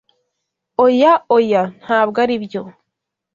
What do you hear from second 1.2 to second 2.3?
oya! Ntabwo